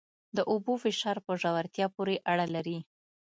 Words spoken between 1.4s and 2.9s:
ژورتیا پورې اړه لري.